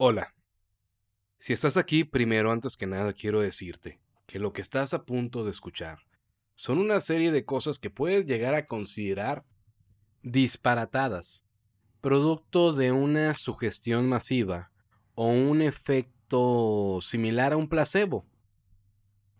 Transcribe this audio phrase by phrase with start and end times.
[0.00, 0.32] Hola.
[1.40, 5.42] Si estás aquí, primero, antes que nada, quiero decirte que lo que estás a punto
[5.42, 5.98] de escuchar
[6.54, 9.44] son una serie de cosas que puedes llegar a considerar
[10.22, 11.46] disparatadas,
[12.00, 14.70] producto de una sugestión masiva
[15.16, 18.24] o un efecto similar a un placebo,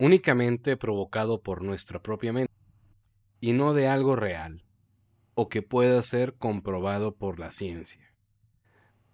[0.00, 2.52] únicamente provocado por nuestra propia mente,
[3.38, 4.64] y no de algo real,
[5.34, 8.07] o que pueda ser comprobado por la ciencia.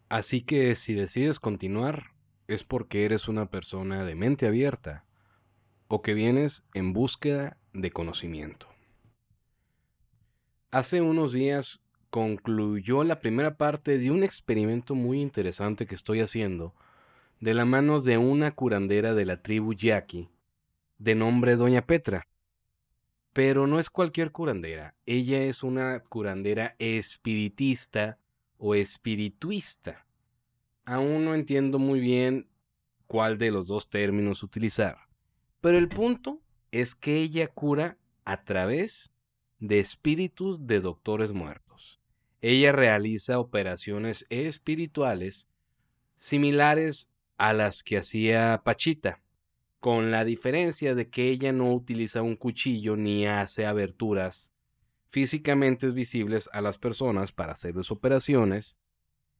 [0.09, 2.12] Así que si decides continuar,
[2.46, 5.04] es porque eres una persona de mente abierta
[5.89, 8.68] o que vienes en búsqueda de conocimiento.
[10.71, 16.75] Hace unos días concluyó la primera parte de un experimento muy interesante que estoy haciendo
[17.41, 20.30] de la mano de una curandera de la tribu Yaqui
[20.99, 22.27] de nombre Doña Petra.
[23.32, 28.18] Pero no es cualquier curandera, ella es una curandera espiritista
[28.58, 30.07] o espirituista.
[30.85, 32.48] Aún no entiendo muy bien
[33.06, 34.98] cuál de los dos términos utilizar,
[35.60, 36.41] pero el punto
[36.72, 39.12] es que ella cura a través
[39.58, 42.00] de espíritus de doctores muertos.
[42.41, 45.48] Ella realiza operaciones espirituales
[46.16, 49.22] similares a las que hacía Pachita,
[49.80, 54.53] con la diferencia de que ella no utiliza un cuchillo ni hace aberturas
[55.14, 58.80] físicamente visibles a las personas para hacerles operaciones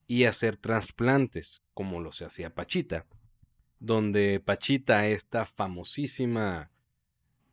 [0.07, 3.07] y hacer trasplantes, como lo se hacía Pachita,
[3.81, 6.71] donde Pachita, esta famosísima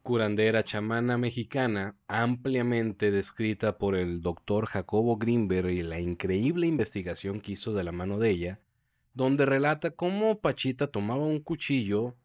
[0.04, 7.54] curandera chamana mexicana, ampliamente descrita por el doctor Jacobo Greenberg y la increíble investigación que
[7.54, 8.60] hizo de la mano de ella,
[9.16, 12.16] donde relata cómo Pachita tomaba un cuchillo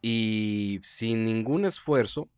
[0.00, 2.28] y sin ningún esfuerzo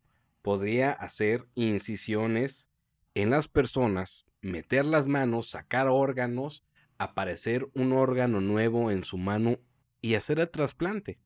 [0.42, 2.68] podría hacer incisiones
[3.14, 6.64] en las personas, meter las manos, sacar órganos
[6.98, 9.58] aparecer un órgano nuevo en su mano
[10.00, 11.18] y hacer el trasplante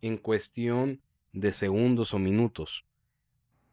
[0.00, 2.86] en cuestión de segundos o minutos.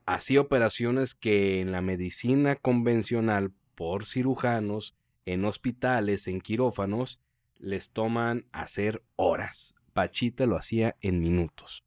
[0.06, 7.22] Así operaciones que en la medicina convencional por cirujanos, en hospitales, en quirófanos,
[7.58, 9.76] les toman hacer horas.
[9.94, 11.86] Pachita lo hacía en minutos.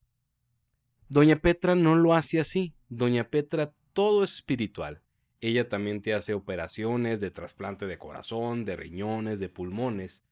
[1.08, 2.74] Doña Petra no lo hace así.
[2.88, 5.02] Doña Petra todo es espiritual.
[5.40, 10.24] Ella también te hace operaciones de trasplante de corazón, de riñones, de pulmones,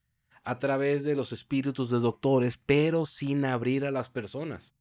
[0.45, 4.75] a través de los espíritus de doctores, pero sin abrir a las personas.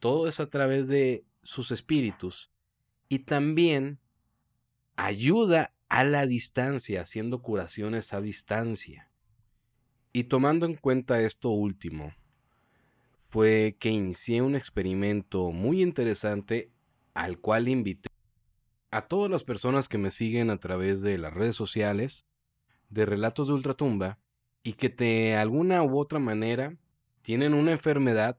[0.00, 2.50] Todo es a través de sus espíritus.
[3.08, 4.00] Y también
[4.96, 9.10] ayuda a la distancia, haciendo curaciones a distancia.
[10.12, 12.14] Y tomando en cuenta esto último,
[13.28, 16.70] fue que inicié un experimento muy interesante
[17.14, 18.08] al cual invité
[18.94, 22.28] a todas las personas que me siguen a través de las redes sociales,
[22.90, 24.20] de Relatos de Ultratumba,
[24.62, 26.76] y que de alguna u otra manera
[27.20, 28.38] tienen una enfermedad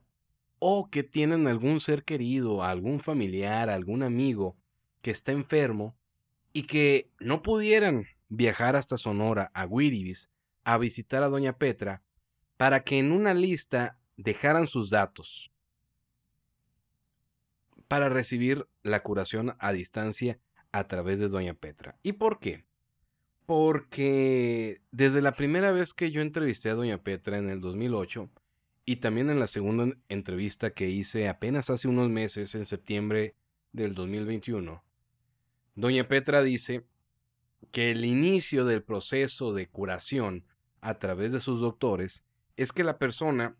[0.58, 4.56] o que tienen algún ser querido, algún familiar, algún amigo
[5.02, 5.94] que está enfermo
[6.54, 10.32] y que no pudieran viajar hasta Sonora, a Wiribis,
[10.64, 12.02] a visitar a Doña Petra,
[12.56, 15.52] para que en una lista dejaran sus datos
[17.88, 20.40] para recibir la curación a distancia
[20.78, 21.98] a través de Doña Petra.
[22.02, 22.66] ¿Y por qué?
[23.46, 28.28] Porque desde la primera vez que yo entrevisté a Doña Petra en el 2008
[28.84, 33.34] y también en la segunda entrevista que hice apenas hace unos meses, en septiembre
[33.72, 34.84] del 2021,
[35.76, 36.84] Doña Petra dice
[37.70, 40.44] que el inicio del proceso de curación
[40.82, 42.26] a través de sus doctores
[42.56, 43.56] es que la persona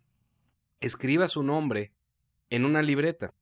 [0.81, 1.95] escriba su nombre
[2.51, 3.33] en una libreta.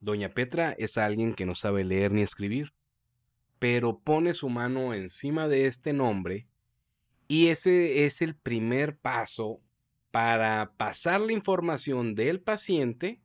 [0.00, 2.72] Doña Petra es alguien que no sabe leer ni escribir
[3.58, 6.46] pero pone su mano encima de este nombre
[7.28, 9.60] y ese es el primer paso
[10.10, 13.20] para pasar la información del paciente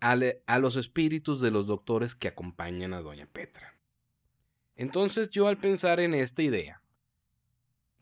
[0.00, 3.78] a, los espíritus de los doctores que acompañan a doña Petra.
[4.76, 6.82] Entonces yo al pensar en esta idea,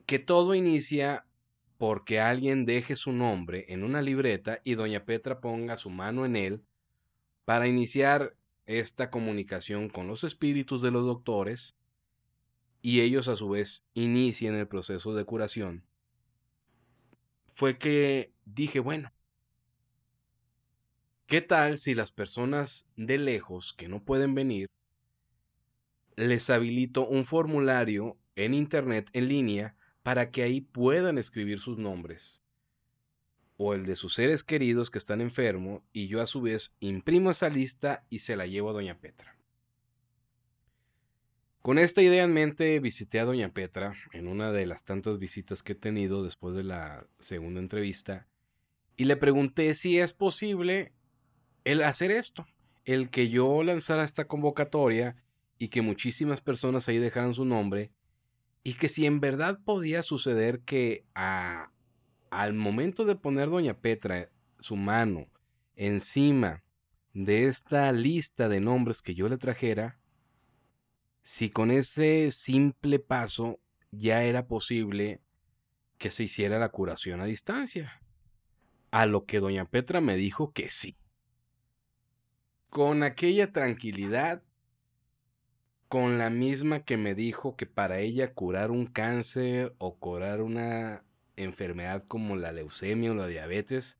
[0.06, 1.26] que todo inicia
[1.78, 6.36] porque alguien deje su nombre en una libreta y doña Petra ponga su mano en
[6.36, 6.64] él
[7.44, 8.36] para iniciar
[8.66, 11.74] esta comunicación con los espíritus de los doctores
[12.80, 15.84] y ellos a su vez inicien el proceso de curación,
[17.54, 19.12] fue que dije, bueno,
[21.26, 24.68] ¿qué tal si las personas de lejos que no pueden venir,
[26.16, 32.42] les habilito un formulario en internet en línea para que ahí puedan escribir sus nombres?
[33.62, 37.30] O el de sus seres queridos que están enfermos y yo a su vez imprimo
[37.30, 39.36] esa lista y se la llevo a doña Petra.
[41.62, 45.62] Con esta idea en mente visité a Doña Petra en una de las tantas visitas
[45.62, 48.26] que he tenido después de la segunda entrevista
[48.96, 50.92] y le pregunté si es posible
[51.62, 52.46] el hacer esto,
[52.84, 55.14] el que yo lanzara esta convocatoria
[55.56, 57.92] y que muchísimas personas ahí dejaran su nombre
[58.64, 61.71] y que si en verdad podía suceder que a,
[62.32, 65.28] al momento de poner Doña Petra su mano
[65.76, 66.64] encima
[67.12, 70.00] de esta lista de nombres que yo le trajera,
[71.20, 75.20] si con ese simple paso ya era posible
[75.98, 78.00] que se hiciera la curación a distancia.
[78.90, 80.96] A lo que doña Petra me dijo que sí.
[82.70, 84.42] Con aquella tranquilidad,
[85.88, 91.04] con la misma que me dijo que para ella curar un cáncer o curar una
[91.36, 93.98] enfermedad como la leucemia o la diabetes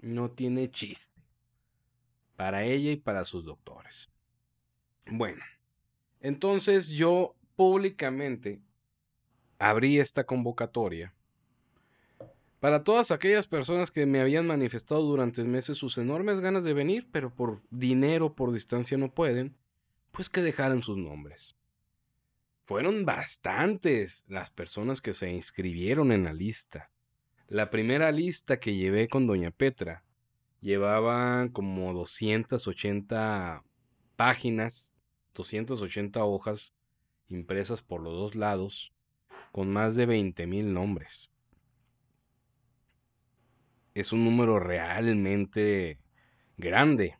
[0.00, 1.20] no tiene chiste.
[2.36, 4.10] Para ella y para sus doctores.
[5.06, 5.42] Bueno,
[6.20, 8.60] entonces yo públicamente
[9.58, 11.14] abrí esta convocatoria
[12.62, 17.08] para todas aquellas personas que me habían manifestado durante meses sus enormes ganas de venir,
[17.10, 19.56] pero por dinero, por distancia no pueden,
[20.12, 21.56] pues que dejaran sus nombres.
[22.64, 26.90] Fueron bastantes las personas que se inscribieron en la lista.
[27.48, 30.04] La primera lista que llevé con Doña Petra
[30.60, 33.64] llevaba como 280
[34.16, 34.94] páginas
[35.34, 36.74] 280 hojas
[37.28, 38.92] impresas por los dos lados,
[39.50, 41.30] con más de 20.000 nombres.
[43.94, 45.98] Es un número realmente
[46.56, 47.18] grande.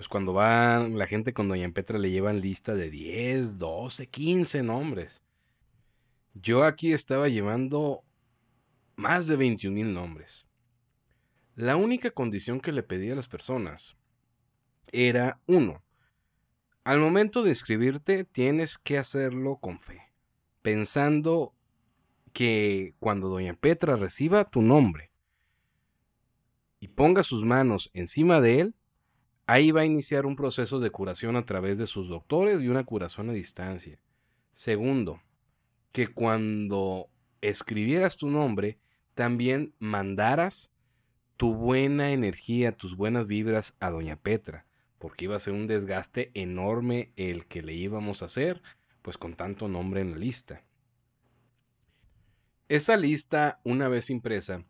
[0.00, 4.62] Pues cuando va la gente con Doña Petra le llevan lista de 10, 12, 15
[4.62, 5.22] nombres.
[6.32, 8.02] Yo aquí estaba llevando
[8.96, 10.46] más de 21 nombres.
[11.54, 13.98] La única condición que le pedí a las personas
[14.90, 15.84] era, uno,
[16.82, 20.00] al momento de inscribirte tienes que hacerlo con fe,
[20.62, 21.52] pensando
[22.32, 25.10] que cuando doña Petra reciba tu nombre
[26.80, 28.74] y ponga sus manos encima de él,
[29.50, 32.84] ahí va a iniciar un proceso de curación a través de sus doctores y una
[32.84, 34.00] curación a distancia.
[34.52, 35.22] Segundo,
[35.92, 37.08] que cuando
[37.40, 38.78] escribieras tu nombre,
[39.14, 40.72] también mandaras
[41.36, 44.66] tu buena energía, tus buenas vibras a doña Petra
[45.00, 48.62] porque iba a ser un desgaste enorme el que le íbamos a hacer,
[49.00, 50.62] pues con tanto nombre en la lista.
[52.68, 54.62] Esa lista, una vez impresa,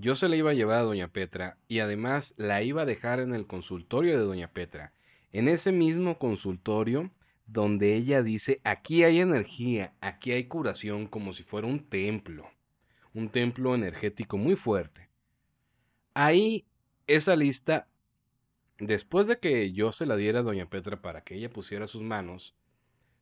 [0.00, 3.20] yo se la iba a llevar a Doña Petra y además la iba a dejar
[3.20, 4.92] en el consultorio de Doña Petra,
[5.32, 7.10] en ese mismo consultorio
[7.46, 12.48] donde ella dice, aquí hay energía, aquí hay curación como si fuera un templo,
[13.14, 15.08] un templo energético muy fuerte.
[16.14, 16.66] Ahí
[17.06, 17.88] esa lista
[18.78, 22.02] Después de que yo se la diera a doña Petra para que ella pusiera sus
[22.02, 22.54] manos,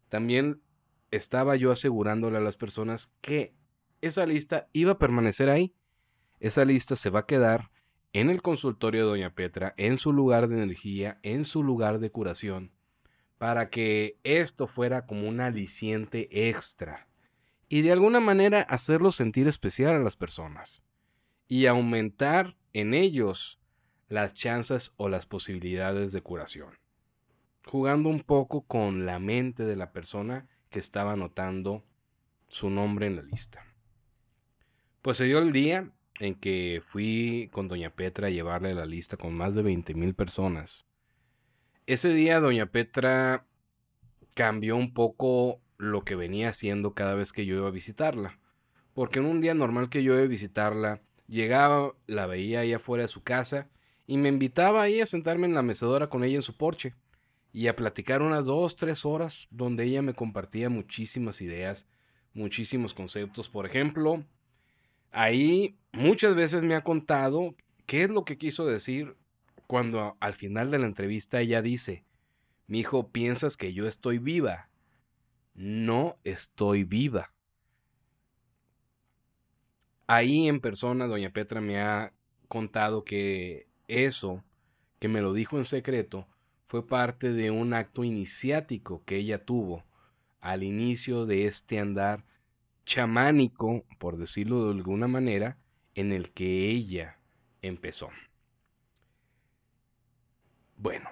[0.09, 0.61] también
[1.11, 3.55] estaba yo asegurándole a las personas que
[4.03, 5.75] esa lista iba a permanecer ahí.
[6.41, 7.71] Esa lista se va a quedar
[8.13, 12.11] en el consultorio de doña Petra, en su lugar de energía, en su lugar de
[12.11, 12.73] curación,
[13.39, 17.09] para que esto fuera como un aliciente extra
[17.69, 20.83] y de alguna manera hacerlo sentir especial a las personas
[21.49, 23.61] y aumentar en ellos
[24.09, 26.79] las chances o las posibilidades de curación,
[27.67, 31.85] jugando un poco con la mente de la persona que estaba anotando
[32.47, 33.65] su nombre en la lista.
[35.03, 39.17] Pues se dio el día en que fui con doña Petra a llevarle la lista
[39.17, 40.87] con más de 20 mil personas.
[41.87, 43.47] Ese día doña Petra
[44.35, 48.39] cambió un poco lo que venía haciendo cada vez que yo iba a visitarla.
[48.95, 53.05] Porque en un día normal que yo iba a visitarla, llegaba, la veía ahí afuera
[53.05, 53.69] de su casa
[54.07, 56.95] y me invitaba ahí a sentarme en la mecedora con ella en su porche
[57.53, 61.89] y a platicar unas dos, tres horas donde ella me compartía muchísimas ideas,
[62.35, 63.49] muchísimos conceptos.
[63.49, 64.25] Por ejemplo,
[65.11, 67.55] ahí muchas veces me ha contado
[67.87, 69.17] qué es lo que quiso decir
[69.67, 72.05] cuando al final de la entrevista ella dice,
[72.67, 74.69] mi hijo, piensas que yo estoy viva.
[75.55, 77.33] No estoy viva.
[80.07, 82.13] Ahí en persona, doña Petra me ha
[82.49, 84.45] contado que eso,
[85.01, 86.29] que me lo dijo en secreto,
[86.69, 89.85] fue parte de un acto iniciático que ella tuvo
[90.41, 92.25] al inicio de este andar
[92.85, 95.59] chamánico, por decirlo de alguna manera,
[95.97, 97.19] en el que ella
[97.63, 98.11] empezó.
[100.77, 101.09] Bueno,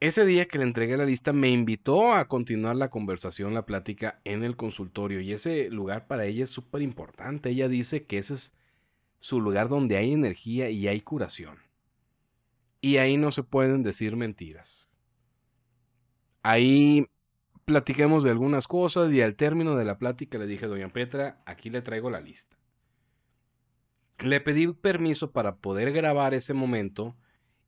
[0.00, 4.20] ese día que le entregué la lista me invitó a continuar la conversación, la plática
[4.24, 7.50] en el consultorio y ese lugar para ella es súper importante.
[7.50, 8.52] Ella dice que ese es
[9.18, 11.58] su lugar donde hay energía y hay curación.
[12.80, 14.90] Y ahí no se pueden decir mentiras.
[16.42, 17.06] Ahí
[17.64, 21.70] platicamos de algunas cosas y al término de la plática le dije, doña Petra, aquí
[21.70, 22.58] le traigo la lista.
[24.22, 27.16] Le pedí permiso para poder grabar ese momento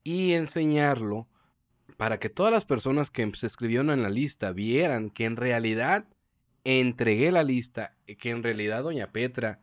[0.04, 1.28] y enseñarlo
[1.96, 6.04] para que todas las personas que se escribieron en la lista vieran que en realidad
[6.64, 9.60] entregué la lista, que en realidad doña Petra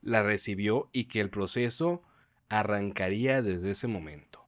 [0.00, 2.02] la recibió y que el proceso
[2.48, 4.46] arrancaría desde ese momento.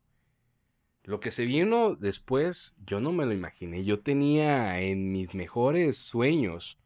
[1.02, 3.84] Lo que se vino después, yo no me lo imaginé.
[3.84, 6.78] Yo tenía en mis mejores sueños,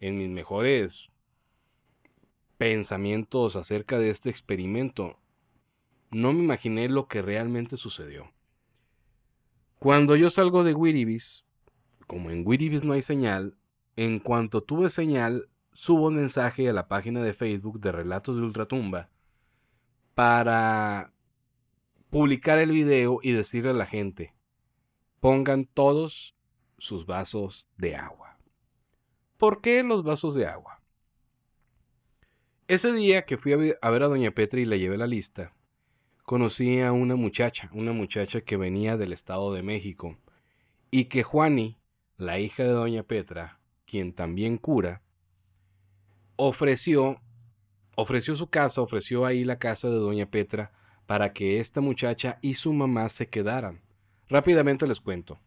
[0.00, 1.10] en mis mejores
[2.58, 5.16] pensamientos acerca de este experimento,
[6.10, 8.32] no me imaginé lo que realmente sucedió.
[9.78, 11.46] Cuando yo salgo de Wiribis,
[12.06, 13.56] como en Wiribis no hay señal,
[13.96, 18.42] en cuanto tuve señal, subo un mensaje a la página de Facebook de Relatos de
[18.42, 19.10] Ultratumba
[20.14, 21.12] para
[22.10, 24.34] publicar el video y decirle a la gente,
[25.20, 26.34] pongan todos
[26.78, 28.38] sus vasos de agua.
[29.36, 30.77] ¿Por qué los vasos de agua?
[32.68, 33.56] Ese día que fui a
[33.90, 35.54] ver a Doña Petra y le llevé la lista,
[36.22, 40.18] conocí a una muchacha, una muchacha que venía del Estado de México,
[40.90, 41.78] y que Juani,
[42.18, 45.00] la hija de Doña Petra, quien también cura,
[46.36, 47.22] ofreció,
[47.96, 50.70] ofreció su casa, ofreció ahí la casa de Doña Petra
[51.06, 53.80] para que esta muchacha y su mamá se quedaran.
[54.28, 55.40] Rápidamente les cuento.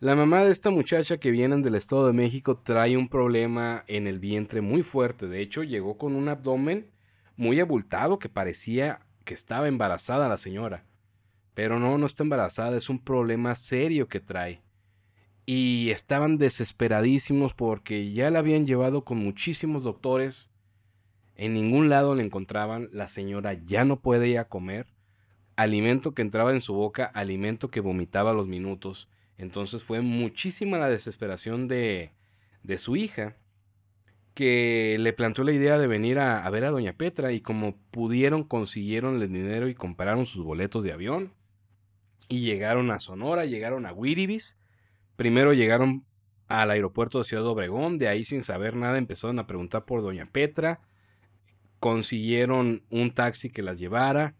[0.00, 4.06] La mamá de esta muchacha que viene del Estado de México trae un problema en
[4.06, 5.26] el vientre muy fuerte.
[5.26, 6.92] De hecho, llegó con un abdomen
[7.34, 10.84] muy abultado que parecía que estaba embarazada la señora.
[11.54, 14.62] Pero no, no está embarazada, es un problema serio que trae.
[15.46, 20.52] Y estaban desesperadísimos porque ya la habían llevado con muchísimos doctores.
[21.34, 22.88] En ningún lado la encontraban.
[22.92, 24.86] La señora ya no puede comer.
[25.56, 29.08] Alimento que entraba en su boca, alimento que vomitaba a los minutos.
[29.38, 32.12] Entonces fue muchísima la desesperación de,
[32.62, 33.36] de su hija
[34.34, 38.44] que le planteó la idea de venir a, ver a Doña Petra y como pudieron
[38.44, 41.34] consiguieron el dinero y compraron sus boletos de avión.
[42.28, 44.58] Y llegaron a Sonora, llegaron a Wiribis.
[45.16, 46.04] Primero llegaron
[46.46, 50.26] al aeropuerto de Ciudad Obregón, de ahí sin saber nada empezaron a preguntar por Doña
[50.30, 50.80] Petra,
[51.80, 54.36] consiguieron un taxi que las llevara.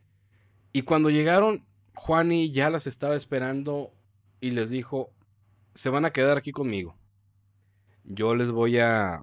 [0.73, 3.93] Y cuando llegaron Juani ya las estaba esperando
[4.41, 5.13] y les dijo,
[5.75, 6.97] se van a quedar aquí conmigo.
[8.05, 9.23] Yo les voy a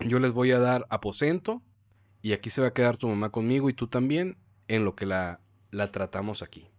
[0.00, 1.62] yo les voy a dar aposento
[2.22, 4.36] y aquí se va a quedar tu mamá conmigo y tú también
[4.68, 6.70] en lo que la, la tratamos aquí.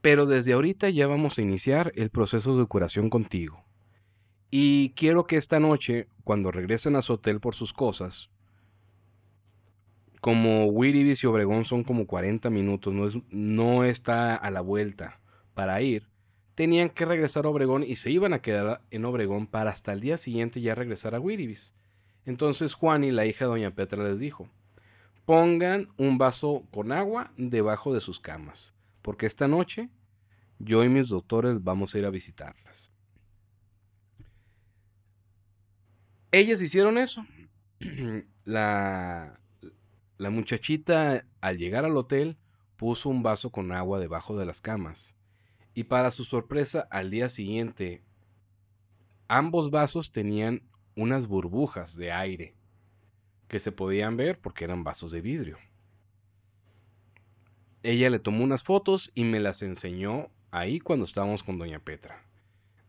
[0.00, 3.64] Pero desde ahorita ya vamos a iniciar el proceso de curación contigo.
[4.50, 8.30] Y quiero que esta noche, cuando regresen a su hotel por sus cosas,
[10.20, 15.21] como Wiribis y Obregón son como 40 minutos, no, es, no está a la vuelta
[15.54, 16.08] para ir,
[16.54, 20.00] tenían que regresar a Obregón y se iban a quedar en Obregón para hasta el
[20.00, 21.72] día siguiente ya regresar a Wiribis.
[22.24, 24.48] Entonces Juan y la hija de Doña Petra les dijo,
[25.24, 29.88] pongan un vaso con agua debajo de sus camas, porque esta noche
[30.58, 32.92] yo y mis doctores vamos a ir a visitarlas.
[36.30, 37.26] Ellas hicieron eso.
[38.44, 39.38] La,
[40.18, 42.38] la muchachita al llegar al hotel
[42.76, 45.14] puso un vaso con agua debajo de las camas
[45.74, 48.02] y para su sorpresa, al día siguiente,
[49.28, 50.62] ambos vasos tenían
[50.96, 52.54] unas burbujas de aire
[53.48, 55.58] que se podían ver porque eran vasos de vidrio.
[57.82, 62.22] Ella le tomó unas fotos y me las enseñó ahí cuando estábamos con Doña Petra.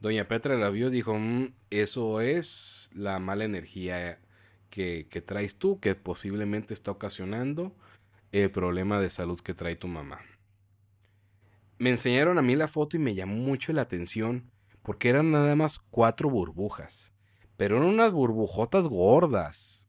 [0.01, 4.19] Doña Petra la vio y dijo, mm, eso es la mala energía
[4.69, 7.73] que, que traes tú, que posiblemente está ocasionando
[8.33, 10.19] el problema de salud que trae tu mamá
[11.77, 14.51] me enseñaron a mí la foto y me llamó mucho la atención
[14.83, 17.13] porque eran nada más cuatro burbujas,
[17.57, 19.87] pero eran unas burbujotas gordas.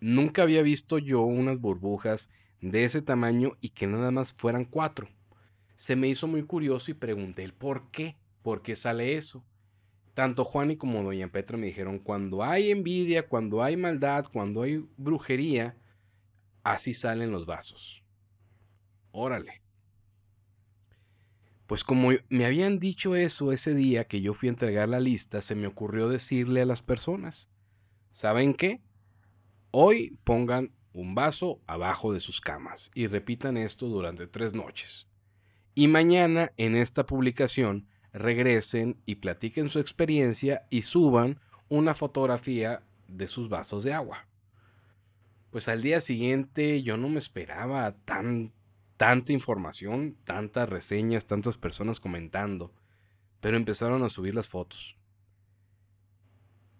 [0.00, 5.08] Nunca había visto yo unas burbujas de ese tamaño y que nada más fueran cuatro.
[5.74, 9.44] Se me hizo muy curioso y pregunté el por qué, por qué sale eso.
[10.14, 14.62] Tanto Juan y como Doña Petra me dijeron, cuando hay envidia, cuando hay maldad, cuando
[14.62, 15.76] hay brujería,
[16.62, 18.04] así salen los vasos.
[19.10, 19.61] Órale.
[21.72, 25.40] Pues como me habían dicho eso ese día que yo fui a entregar la lista,
[25.40, 27.48] se me ocurrió decirle a las personas,
[28.10, 28.82] ¿saben qué?
[29.70, 35.08] Hoy pongan un vaso abajo de sus camas y repitan esto durante tres noches.
[35.74, 43.26] Y mañana en esta publicación regresen y platiquen su experiencia y suban una fotografía de
[43.28, 44.26] sus vasos de agua.
[45.48, 48.52] Pues al día siguiente yo no me esperaba tan
[49.02, 52.72] tanta información, tantas reseñas, tantas personas comentando,
[53.40, 54.96] pero empezaron a subir las fotos.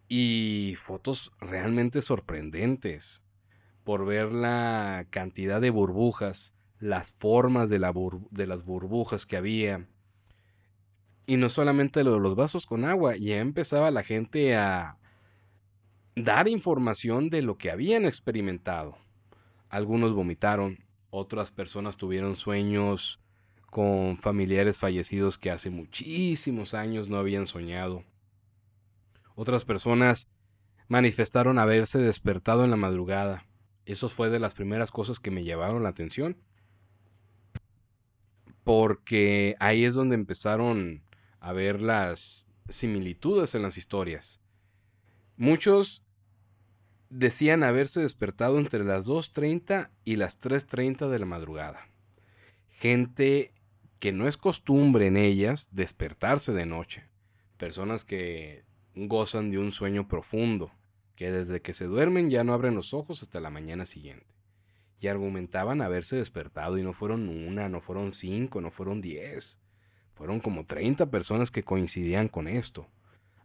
[0.07, 3.25] y fotos realmente sorprendentes
[3.83, 7.81] por ver la cantidad de burbujas, las formas de,
[8.31, 9.89] de las burbujas que había.
[11.27, 14.97] Y no solamente lo de los vasos con agua, ya empezaba la gente a
[16.15, 18.97] dar información de lo que habían experimentado.
[19.69, 23.21] Algunos vomitaron, otras personas tuvieron sueños
[23.67, 28.03] con familiares fallecidos que hace muchísimos años no habían soñado.
[29.35, 30.31] Otras personas
[30.89, 33.47] manifestaron haberse despertado en la madrugada.
[33.85, 36.39] Eso fue de las primeras cosas que me llevaron la atención.
[38.65, 41.05] Porque ahí es donde empezaron
[41.41, 44.41] a ver las similitudes en las historias.
[45.37, 46.02] Muchos
[47.13, 51.87] decían haberse despertado entre las 2.30 y las 3.30 de la madrugada.
[52.71, 53.53] Gente
[53.99, 57.05] que no es costumbre en ellas despertarse de noche.
[57.59, 58.65] Personas que
[58.95, 60.73] gozan de un sueño profundo,
[61.15, 64.27] que desde que se duermen ya no abren los ojos hasta la mañana siguiente.
[64.99, 69.61] Y argumentaban haberse despertado y no fueron una, no fueron cinco, no fueron diez.
[70.15, 72.89] Fueron como 30 personas que coincidían con esto.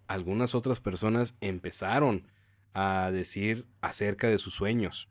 [0.07, 2.27] Algunas otras personas empezaron
[2.77, 5.09] a decir acerca de sus sueños,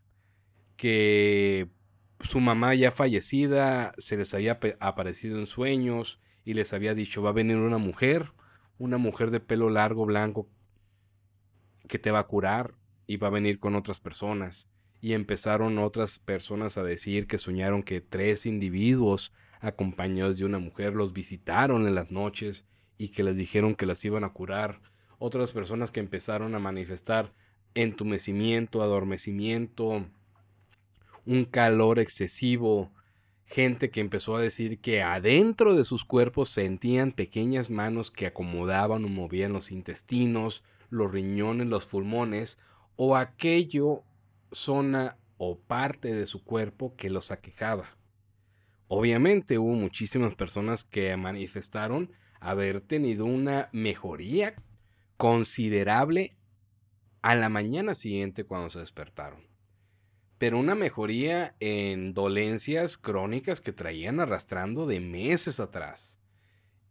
[0.76, 1.68] que
[2.20, 7.30] su mamá ya fallecida se les había aparecido en sueños y les había dicho va
[7.30, 8.32] a venir una mujer
[8.78, 10.48] una mujer de pelo largo, blanco,
[11.88, 12.74] que te va a curar
[13.06, 14.68] y va a venir con otras personas.
[15.00, 20.94] Y empezaron otras personas a decir que soñaron que tres individuos acompañados de una mujer
[20.94, 22.66] los visitaron en las noches
[22.98, 24.80] y que les dijeron que las iban a curar.
[25.18, 27.32] Otras personas que empezaron a manifestar
[27.76, 30.06] entumecimiento, adormecimiento,
[31.24, 32.90] un calor excesivo,
[33.44, 39.04] gente que empezó a decir que adentro de sus cuerpos sentían pequeñas manos que acomodaban
[39.04, 42.58] o movían los intestinos, los riñones, los pulmones
[42.96, 44.02] o aquello
[44.50, 47.96] zona o parte de su cuerpo que los aquejaba.
[48.88, 54.54] Obviamente hubo muchísimas personas que manifestaron haber tenido una mejoría
[55.16, 56.36] considerable
[57.26, 59.48] a la mañana siguiente cuando se despertaron.
[60.38, 66.20] Pero una mejoría en dolencias crónicas que traían arrastrando de meses atrás.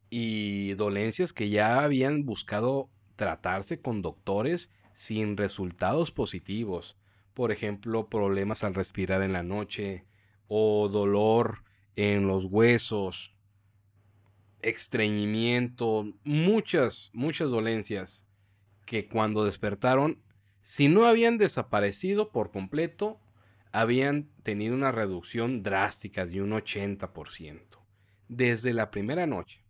[0.09, 6.97] Y dolencias que ya habían buscado tratarse con doctores sin resultados positivos.
[7.33, 10.03] Por ejemplo, problemas al respirar en la noche
[10.49, 11.63] o dolor
[11.95, 13.33] en los huesos,
[14.61, 18.27] estreñimiento, muchas, muchas dolencias
[18.85, 20.24] que cuando despertaron,
[20.67, 23.19] si no habían desaparecido por completo,
[23.71, 27.59] habían tenido una reducción drástica de un 80%
[28.29, 29.63] desde la primera noche.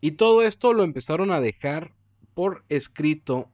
[0.00, 1.96] Y todo esto lo empezaron a dejar
[2.34, 3.50] por escrito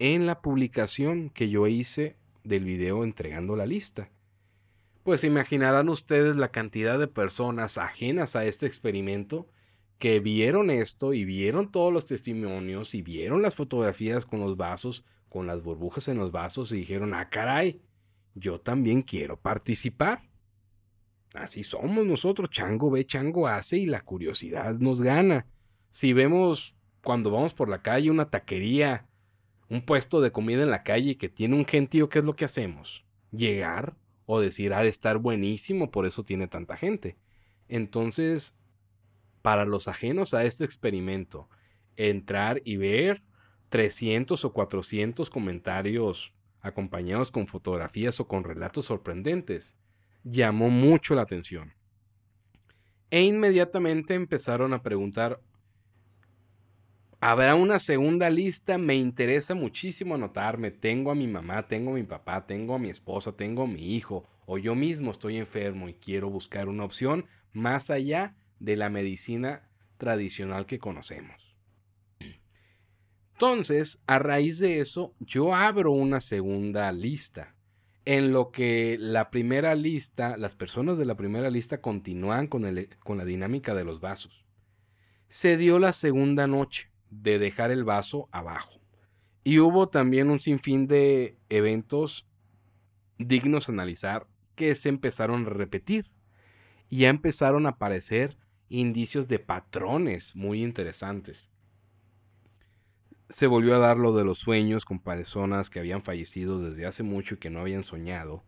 [0.00, 4.10] en la publicación que yo hice del video entregando la lista.
[5.04, 9.46] Pues imaginarán ustedes la cantidad de personas ajenas a este experimento
[10.00, 15.04] que vieron esto y vieron todos los testimonios y vieron las fotografías con los vasos,
[15.30, 17.80] con las burbujas en los vasos y dijeron, ah, caray,
[18.34, 20.28] yo también quiero participar.
[21.34, 25.46] Así somos nosotros, chango ve, chango hace y la curiosidad nos gana.
[25.88, 29.08] Si vemos cuando vamos por la calle una taquería,
[29.68, 32.44] un puesto de comida en la calle que tiene un gentío, ¿qué es lo que
[32.44, 33.04] hacemos?
[33.30, 37.16] Llegar o decir, ha de estar buenísimo, por eso tiene tanta gente.
[37.68, 38.56] Entonces,
[39.42, 41.48] para los ajenos a este experimento,
[41.96, 43.22] entrar y ver
[43.70, 49.78] 300 o 400 comentarios acompañados con fotografías o con relatos sorprendentes,
[50.24, 51.72] llamó mucho la atención.
[53.10, 55.40] E inmediatamente empezaron a preguntar,
[57.20, 58.76] ¿habrá una segunda lista?
[58.76, 60.70] Me interesa muchísimo anotarme.
[60.70, 63.94] Tengo a mi mamá, tengo a mi papá, tengo a mi esposa, tengo a mi
[63.94, 68.90] hijo, o yo mismo estoy enfermo y quiero buscar una opción más allá de la
[68.90, 71.49] medicina tradicional que conocemos.
[73.42, 77.56] Entonces, a raíz de eso, yo abro una segunda lista,
[78.04, 83.24] en lo que la primera lista, las personas de la primera lista continúan con, la
[83.24, 84.44] dinámica de los vasos.
[85.28, 88.78] Se dio la segunda noche de dejar el vaso abajo.
[89.42, 92.26] Y hubo también un sinfín de eventos
[93.16, 96.10] dignos de analizar que se empezaron a repetir.
[96.90, 98.36] Y ya empezaron a aparecer
[98.68, 101.49] indicios de patrones muy interesantes
[103.30, 107.04] se volvió a dar lo de los sueños con personas que habían fallecido desde hace
[107.04, 108.42] mucho y que no habían soñado.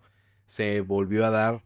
[0.46, 1.62] Se volvió a dar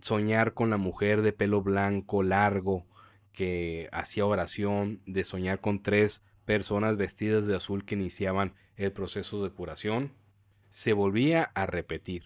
[0.00, 2.84] soñar con la mujer de pelo blanco largo
[3.32, 9.42] que hacía oración, de soñar con tres personas vestidas de azul que iniciaban el proceso
[9.44, 10.12] de curación.
[10.68, 12.24] Se volvía a repetir.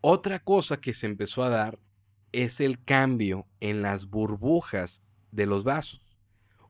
[0.00, 1.78] Otra cosa que se empezó a dar
[2.32, 6.05] es el cambio en las burbujas de los vasos.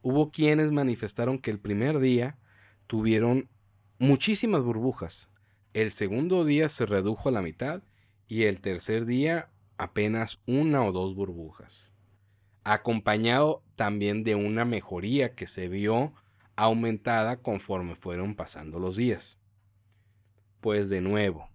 [0.09, 2.39] Hubo quienes manifestaron que el primer día
[2.87, 3.49] tuvieron
[3.99, 5.31] muchísimas burbujas.
[5.73, 7.83] El segundo día se redujo a la mitad
[8.29, 11.91] y el tercer día apenas una o dos burbujas.
[12.63, 16.13] Acompañado también de una mejoría que se vio
[16.55, 19.41] aumentada conforme fueron pasando los días.
[20.61, 21.49] Pues de nuevo,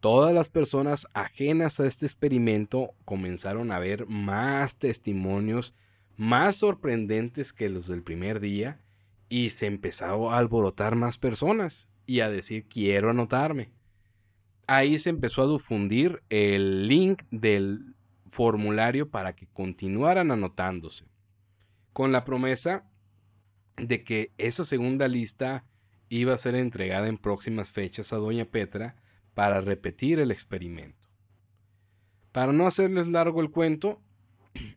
[0.00, 5.72] todas las personas ajenas a este experimento comenzaron a ver más testimonios
[6.16, 8.80] más sorprendentes que los del primer día
[9.28, 13.70] y se empezó a alborotar más personas y a decir quiero anotarme.
[14.66, 17.94] Ahí se empezó a difundir el link del
[18.28, 21.04] formulario para que continuaran anotándose,
[21.92, 22.84] con la promesa
[23.76, 25.64] de que esa segunda lista
[26.08, 28.96] iba a ser entregada en próximas fechas a doña Petra
[29.34, 31.08] para repetir el experimento.
[32.32, 34.00] Para no hacerles largo el cuento,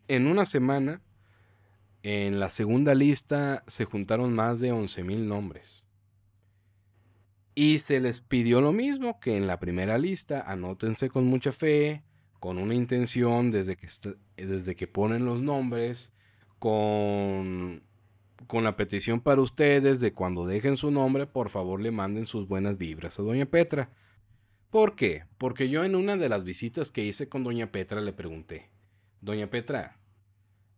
[0.07, 1.01] en una semana,
[2.03, 5.85] en la segunda lista se juntaron más de 11.000 nombres.
[7.55, 12.03] Y se les pidió lo mismo que en la primera lista, anótense con mucha fe,
[12.39, 13.87] con una intención desde que,
[14.35, 16.13] desde que ponen los nombres,
[16.59, 17.83] con,
[18.45, 22.47] con la petición para ustedes de cuando dejen su nombre, por favor le manden sus
[22.47, 23.89] buenas vibras a Doña Petra.
[24.69, 25.23] ¿Por qué?
[25.37, 28.69] Porque yo en una de las visitas que hice con Doña Petra le pregunté,
[29.21, 29.97] Doña Petra,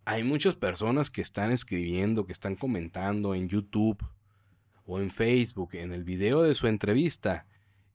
[0.10, 4.04] hay muchas personas que están escribiendo, que están comentando en YouTube
[4.88, 7.45] o en Facebook, en el video de su entrevista,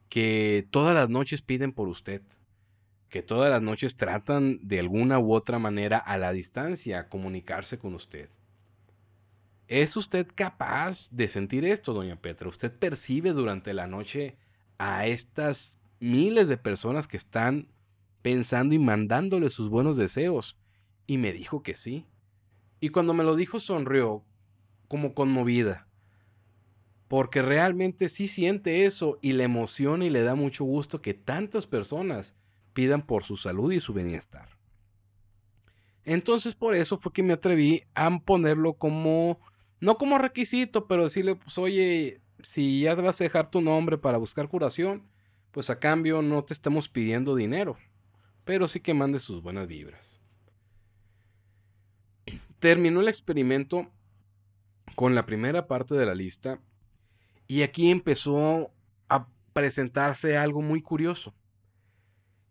[0.08, 2.22] que todas las noches piden por usted,
[3.08, 7.94] que todas las noches tratan de alguna u otra manera a la distancia comunicarse con
[7.94, 8.30] usted.
[9.66, 12.46] ¿Es usted capaz de sentir esto, doña Petra?
[12.46, 14.36] ¿Usted percibe durante la noche
[14.78, 17.66] a estas miles de personas que están
[18.22, 20.56] pensando y mandándole sus buenos deseos?
[21.06, 22.06] Y me dijo que sí.
[22.80, 24.24] Y cuando me lo dijo sonrió,
[24.88, 25.88] como conmovida
[27.08, 31.66] porque realmente sí siente eso y le emociona y le da mucho gusto que tantas
[31.66, 32.36] personas
[32.72, 34.48] pidan por su salud y su bienestar.
[36.04, 39.38] Entonces por eso fue que me atreví a ponerlo como,
[39.80, 44.18] no como requisito, pero decirle, pues oye, si ya vas a dejar tu nombre para
[44.18, 45.04] buscar curación,
[45.50, 47.76] pues a cambio no te estamos pidiendo dinero,
[48.44, 50.20] pero sí que mandes sus buenas vibras.
[52.58, 53.90] Terminó el experimento
[54.94, 56.60] con la primera parte de la lista
[57.46, 58.72] y aquí empezó
[59.08, 61.34] a presentarse algo muy curioso,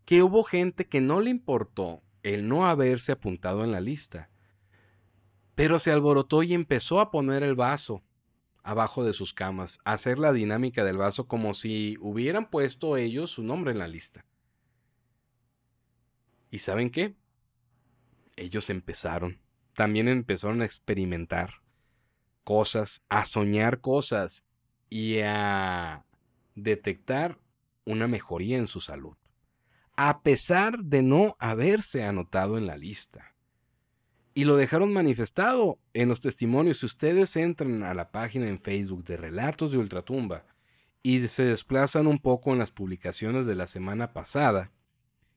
[0.06, 4.30] que hubo gente que no le importó el no haberse apuntado en la lista,
[5.56, 8.04] pero se alborotó y empezó a poner el vaso
[8.64, 13.32] abajo de sus camas, a hacer la dinámica del vaso como si hubieran puesto ellos
[13.32, 14.26] su nombre en la lista.
[16.50, 17.16] ¿Y saben qué?
[18.36, 19.40] Ellos empezaron,
[19.74, 21.62] también empezaron a experimentar
[22.44, 24.48] cosas, a soñar cosas
[24.90, 26.06] y a
[26.56, 27.40] detectar
[27.86, 29.16] una mejoría en su salud,
[29.96, 33.34] a pesar de no haberse anotado en la lista.
[34.36, 36.80] Y lo dejaron manifestado en los testimonios.
[36.80, 40.46] Si ustedes entran a la página en Facebook de Relatos de Ultratumba
[41.04, 44.72] y se desplazan un poco en las publicaciones de la semana pasada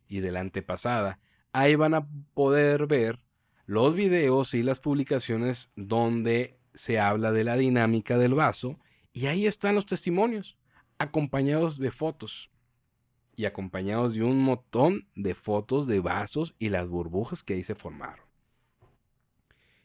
[0.09, 1.19] y de la antepasada,
[1.53, 3.21] ahí van a poder ver
[3.67, 8.79] los videos y las publicaciones donde se habla de la dinámica del vaso
[9.13, 10.57] y ahí están los testimonios,
[10.99, 12.51] acompañados de fotos
[13.35, 17.75] y acompañados de un montón de fotos de vasos y las burbujas que ahí se
[17.75, 18.25] formaron.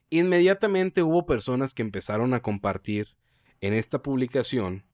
[0.09, 3.15] Inmediatamente hubo personas que empezaron a compartir
[3.61, 4.85] en esta publicación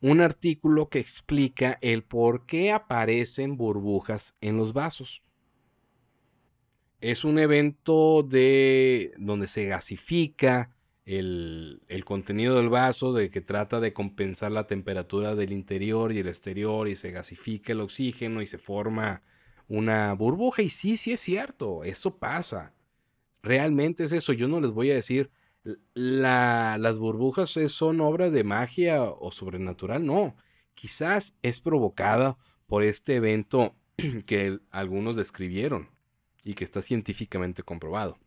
[0.00, 5.22] un artículo que explica el por qué aparecen burbujas en los vasos.
[7.02, 10.70] Es un evento de donde se gasifica,
[11.04, 16.28] el, contenido del vaso, de que trata de compensar la temperatura del interior y el
[16.28, 19.20] exterior y se gasifica el oxígeno y se forma
[19.66, 20.62] una burbuja.
[20.62, 22.72] Y sí, sí es cierto, eso pasa.
[23.42, 24.32] Realmente es eso.
[24.32, 25.28] Yo no les voy a decir,
[25.94, 30.06] las burbujas son obra de magia o sobrenatural.
[30.06, 30.36] No,
[30.74, 32.38] quizás es provocada
[32.68, 33.74] por este evento
[34.24, 35.90] que algunos describieron
[36.44, 38.18] y que está científicamente comprobado.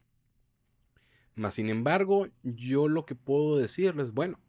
[1.36, 4.40] Mas, sin embargo, yo lo que puedo decirles, bueno,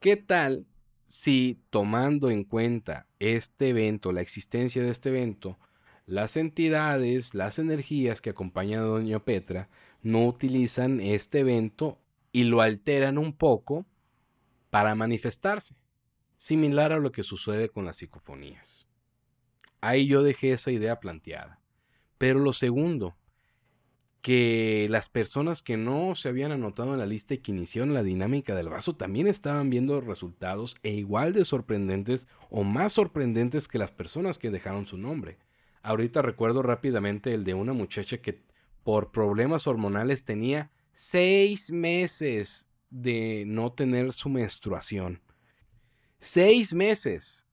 [0.00, 0.66] ¿qué tal
[1.04, 5.58] si tomando en cuenta este evento, la existencia de este evento,
[6.04, 9.68] las entidades, las energías que acompañan a Doña Petra
[10.02, 12.00] no utilizan este evento
[12.32, 13.86] y lo alteran un poco
[14.70, 15.76] para manifestarse,
[16.36, 18.88] similar a lo que sucede con las psicofonías.
[19.80, 21.60] Ahí yo dejé esa idea planteada.
[22.18, 23.16] Pero lo segundo,
[24.26, 28.02] que las personas que no se habían anotado en la lista y que iniciaron la
[28.02, 33.78] dinámica del vaso también estaban viendo resultados e igual de sorprendentes o más sorprendentes que
[33.78, 35.38] las personas que dejaron su nombre.
[35.82, 38.42] Ahorita recuerdo rápidamente el de una muchacha que
[38.82, 45.22] por problemas hormonales tenía seis meses de no tener su menstruación.
[46.18, 47.46] Seis meses.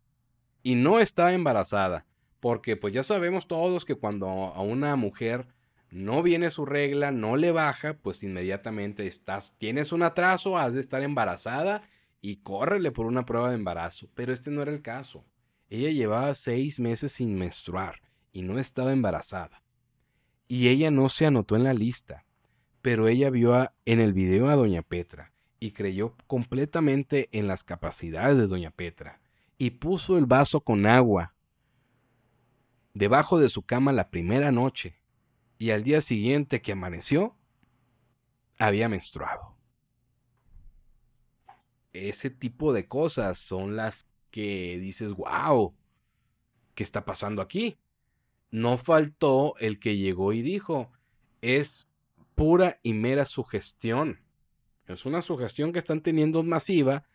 [0.63, 2.07] Y no estaba embarazada.
[2.43, 5.47] Porque pues ya sabemos todos que cuando a una mujer
[5.91, 10.81] no viene su regla, no le baja, pues inmediatamente estás, tienes un atraso, has de
[10.81, 11.81] estar embarazada
[12.19, 14.09] y córrele por una prueba de embarazo.
[14.13, 15.23] Pero este no era el caso.
[15.69, 18.01] Ella llevaba seis meses sin menstruar
[18.33, 19.63] y no estaba embarazada.
[20.49, 22.25] Y ella no se anotó en la lista,
[22.81, 28.35] pero ella vio en el video a Doña Petra y creyó completamente en las capacidades
[28.35, 29.21] de Doña Petra
[29.57, 31.33] y puso el vaso con agua
[32.93, 34.99] debajo de su cama la primera noche
[35.57, 37.35] y al día siguiente que amaneció,
[38.57, 39.55] había menstruado.
[41.91, 45.75] Ese tipo de cosas son las que dices, wow,
[46.73, 47.77] ¿qué está pasando aquí?
[48.51, 50.91] No faltó el que llegó y dijo,
[51.41, 51.87] es
[52.35, 54.19] pura y mera sugestión.
[54.87, 57.05] Es una sugestión que están teniendo masiva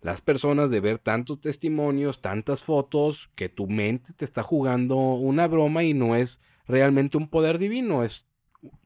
[0.00, 5.46] las personas de ver tantos testimonios, tantas fotos, que tu mente te está jugando una
[5.46, 8.26] broma y no es realmente un poder divino, es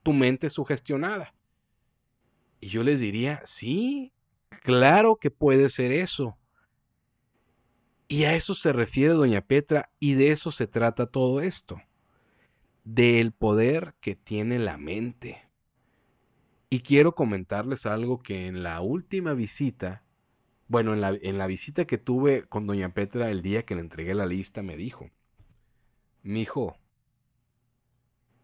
[0.03, 1.35] tu mente sugestionada.
[2.61, 4.13] Y yo les diría, sí,
[4.63, 6.39] claro que puede ser eso.
[8.09, 11.81] Y a eso se refiere doña Petra y de eso se trata todo esto,
[12.85, 15.43] del poder que tiene la mente.
[16.71, 20.04] Y quiero comentarles algo que en la última visita,
[20.67, 23.83] bueno, en la, en la visita que tuve con doña Petra el día que le
[23.83, 25.11] entregué la lista, me dijo,
[26.23, 26.79] mi hijo,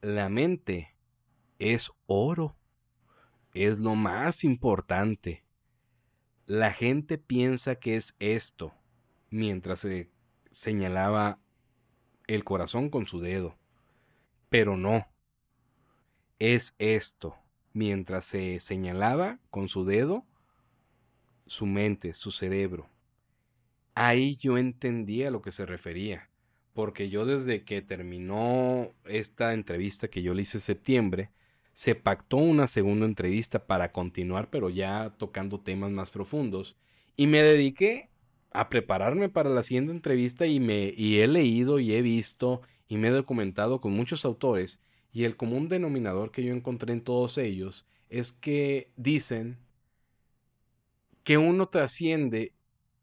[0.03, 0.95] la mente
[1.59, 2.57] es oro,
[3.55, 5.45] es lo más importante.
[6.47, 8.75] La gente piensa que es esto,
[9.31, 10.11] mientras se
[10.53, 11.41] señalaba
[12.27, 13.57] el corazón con su dedo,
[14.49, 15.05] pero no,
[16.39, 17.37] es esto,
[17.73, 20.27] mientras se señalaba con su dedo
[21.51, 22.89] su mente, su cerebro.
[23.95, 26.31] Ahí yo entendía a lo que se refería
[26.73, 31.31] porque yo desde que terminó esta entrevista que yo le hice en septiembre,
[31.73, 36.77] se pactó una segunda entrevista para continuar, pero ya tocando temas más profundos.
[37.17, 38.11] Y me dediqué
[38.53, 42.97] a prepararme para la siguiente entrevista y, me, y he leído y he visto y
[42.97, 44.81] me he documentado con muchos autores.
[45.13, 49.59] Y el común denominador que yo encontré en todos ellos es que dicen
[51.31, 52.55] que uno trasciende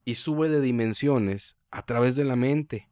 [0.03, 2.89] y sube de dimensiones a través de la mente.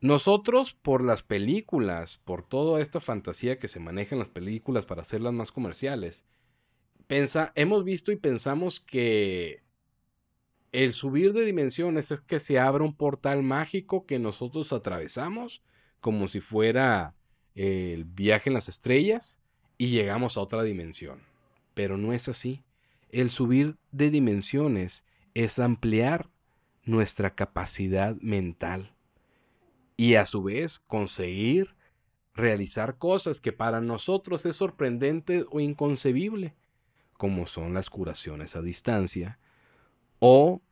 [0.00, 5.02] Nosotros, por las películas, por toda esta fantasía que se maneja en las películas para
[5.02, 6.26] hacerlas más comerciales,
[7.08, 9.64] pensa, hemos visto y pensamos que
[10.70, 15.64] el subir de dimensiones es que se abra un portal mágico que nosotros atravesamos,
[15.98, 17.16] como si fuera
[17.56, 19.40] el viaje en las estrellas,
[19.76, 21.20] y llegamos a otra dimensión.
[21.74, 22.62] Pero no es así.
[23.12, 26.30] El subir de dimensiones es ampliar
[26.84, 28.94] nuestra capacidad mental
[29.98, 31.76] y a su vez conseguir
[32.34, 36.54] realizar cosas que para nosotros es sorprendente o inconcebible,
[37.18, 39.38] como son las curaciones a distancia
[40.18, 40.62] o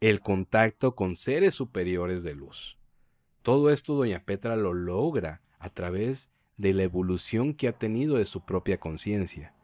[0.00, 2.76] el contacto con seres superiores de luz.
[3.42, 8.26] Todo esto doña Petra lo logra a través de la evolución que ha tenido de
[8.26, 9.54] su propia conciencia.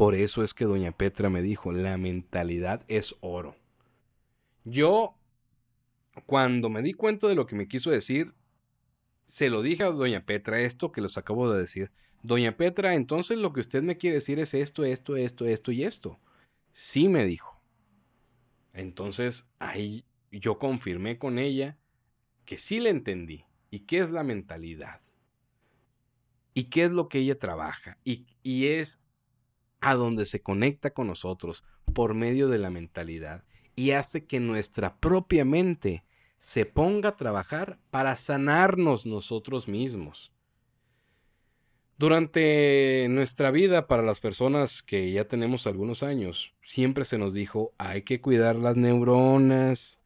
[0.00, 3.54] Por eso es que doña Petra me dijo, la mentalidad es oro.
[4.64, 5.14] Yo
[6.24, 8.32] cuando me di cuenta de lo que me quiso decir,
[9.26, 11.90] se lo dije a doña Petra esto que les acabo de decir.
[12.22, 15.84] Doña Petra, entonces lo que usted me quiere decir es esto, esto, esto, esto y
[15.84, 16.18] esto.
[16.72, 17.60] Sí me dijo.
[18.72, 21.76] Entonces ahí yo confirmé con ella
[22.46, 23.44] que sí le entendí.
[23.70, 25.02] ¿Y qué es la mentalidad?
[26.54, 27.98] ¿Y qué es lo que ella trabaja?
[28.02, 29.04] Y, y es
[29.80, 31.64] a donde se conecta con nosotros
[31.94, 33.44] por medio de la mentalidad
[33.76, 36.04] y hace que nuestra propia mente
[36.38, 40.32] se ponga a trabajar para sanarnos nosotros mismos.
[41.98, 47.74] Durante nuestra vida, para las personas que ya tenemos algunos años, siempre se nos dijo,
[47.76, 50.00] hay que cuidar las neuronas,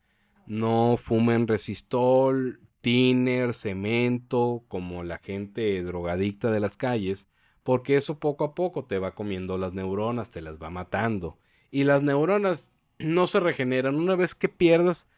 [0.47, 7.29] no fumen resistol, tiner, cemento, como la gente drogadicta de las calles,
[7.65, 11.39] porque eso poco a poco te va comiendo las neuronas, te las va matando
[11.73, 13.97] Y las neuronas no se regeneran.
[13.97, 15.09] Una vez que pierdas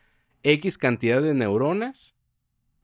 [0.42, 2.14] X cantidad de neuronas,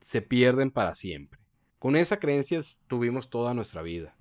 [0.01, 1.41] se pierden para siempre.
[1.79, 4.17] Con esa creencia tuvimos toda nuestra vida.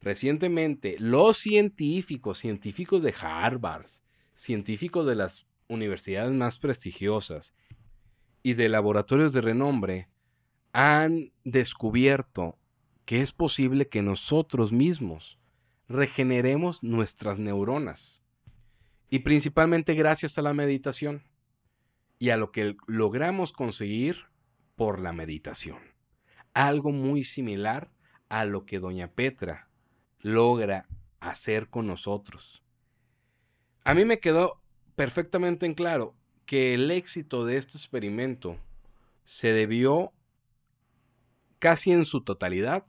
[0.00, 3.86] Recientemente, los científicos, científicos de Harvard,
[4.32, 7.54] científicos de las universidades más prestigiosas
[8.42, 10.08] y de laboratorios de renombre,
[10.72, 12.58] han descubierto
[13.04, 15.38] que es posible que nosotros mismos
[15.88, 18.22] regeneremos nuestras neuronas.
[19.10, 21.22] Y principalmente gracias a la meditación
[22.18, 24.26] y a lo que logramos conseguir
[24.76, 25.78] por la meditación.
[26.54, 27.92] Algo muy similar
[28.28, 29.68] a lo que doña Petra
[30.20, 30.88] logra
[31.20, 32.62] hacer con nosotros.
[33.84, 34.62] A mí me quedó
[34.96, 36.14] perfectamente en claro
[36.46, 38.56] que el éxito de este experimento
[39.24, 40.12] se debió
[41.62, 42.84] casi en su totalidad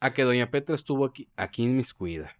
[0.00, 2.36] a que doña Petra estuvo aquí, aquí inmiscuida.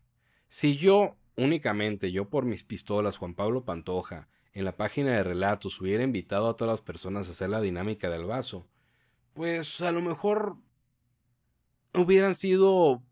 [0.48, 5.80] Si yo únicamente, yo por mis pistolas, Juan Pablo Pantoja, en la página de relatos
[5.80, 8.68] hubiera invitado a todas las personas a hacer la dinámica del vaso,
[9.32, 10.58] pues a lo mejor
[11.94, 13.02] hubieran sido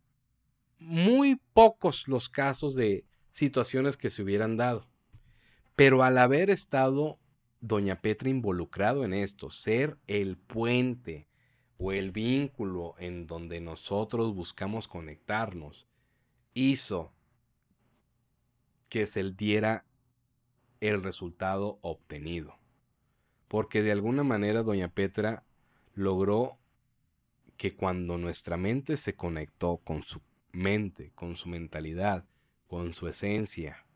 [0.78, 4.86] muy pocos los casos de situaciones que se hubieran dado.
[5.76, 7.18] Pero al haber estado
[7.60, 11.27] doña Petra involucrado en esto, ser el puente
[11.78, 15.86] o el vínculo en donde nosotros buscamos conectarnos,
[16.52, 17.12] hizo
[18.88, 19.86] que se diera
[20.80, 22.58] el resultado obtenido.
[23.46, 25.44] Porque de alguna manera doña Petra
[25.94, 26.58] logró
[27.56, 30.20] que cuando nuestra mente se conectó con su
[30.52, 32.26] mente, con su mentalidad,
[32.66, 33.86] con su esencia,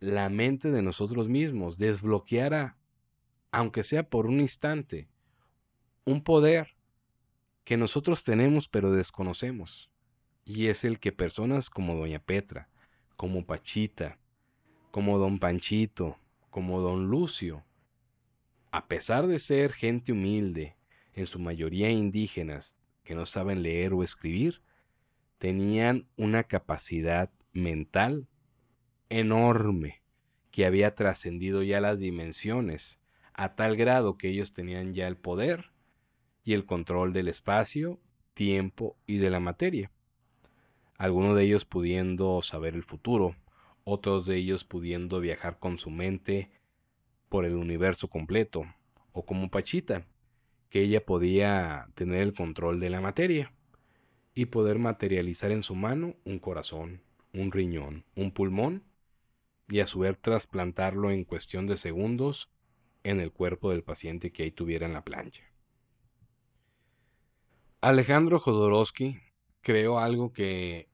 [0.00, 2.76] la mente de nosotros mismos desbloqueara,
[3.52, 5.08] aunque sea por un instante,
[6.04, 6.74] un poder
[7.64, 9.90] que nosotros tenemos pero desconocemos.
[10.44, 12.68] Y es el que personas como Doña Petra,
[13.16, 14.18] como Pachita,
[14.90, 16.18] como Don Panchito,
[16.50, 17.64] como Don Lucio,
[18.72, 20.76] a pesar de ser gente humilde,
[21.14, 24.62] en su mayoría indígenas, que no saben leer o escribir,
[25.38, 28.28] tenían una capacidad mental
[29.08, 30.02] enorme
[30.50, 33.00] que había trascendido ya las dimensiones,
[33.34, 35.71] a tal grado que ellos tenían ya el poder
[36.44, 38.00] y el control del espacio,
[38.34, 39.90] tiempo y de la materia.
[40.96, 43.36] Algunos de ellos pudiendo saber el futuro,
[43.84, 46.50] otros de ellos pudiendo viajar con su mente
[47.28, 48.64] por el universo completo,
[49.12, 50.06] o como Pachita,
[50.68, 53.52] que ella podía tener el control de la materia
[54.34, 57.02] y poder materializar en su mano un corazón,
[57.34, 58.84] un riñón, un pulmón,
[59.68, 62.50] y a su vez trasplantarlo en cuestión de segundos
[63.04, 65.51] en el cuerpo del paciente que ahí tuviera en la plancha.
[67.82, 69.20] Alejandro Jodorowsky
[69.60, 70.88] creó algo que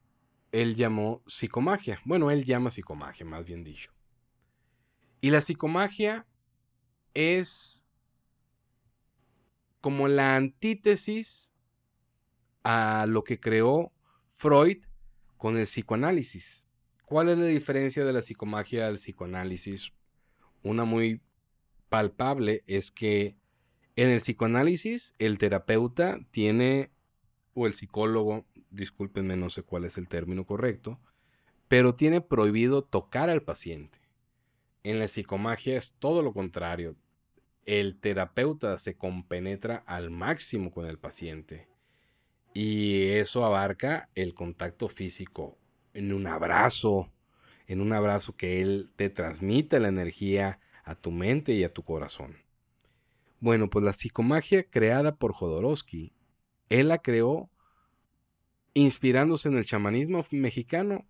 [0.52, 2.00] él llamó psicomagia.
[2.06, 3.92] Bueno, él llama psicomagia, más bien dicho.
[5.20, 6.26] Y la psicomagia
[7.12, 7.86] es
[9.82, 11.52] como la antítesis
[12.64, 13.92] a lo que creó
[14.30, 14.78] Freud
[15.36, 16.66] con el psicoanálisis.
[17.04, 19.92] ¿Cuál es la diferencia de la psicomagia al psicoanálisis?
[20.62, 21.20] Una muy
[21.90, 23.36] palpable es que
[23.98, 26.92] en el psicoanálisis, el terapeuta tiene,
[27.54, 31.00] o el psicólogo, discúlpenme, no sé cuál es el término correcto,
[31.66, 33.98] pero tiene prohibido tocar al paciente.
[34.84, 36.94] En la psicomagia es todo lo contrario.
[37.66, 41.66] El terapeuta se compenetra al máximo con el paciente.
[42.54, 45.58] Y eso abarca el contacto físico,
[45.92, 47.10] en un abrazo,
[47.66, 51.82] en un abrazo que él te transmite la energía a tu mente y a tu
[51.82, 52.36] corazón.
[53.40, 56.12] Bueno, pues la psicomagia creada por Jodorowsky,
[56.68, 57.50] él la creó
[58.74, 61.06] inspirándose en el chamanismo mexicano,